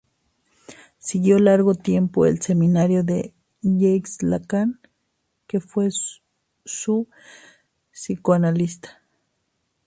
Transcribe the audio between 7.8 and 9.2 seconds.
psicoanalista.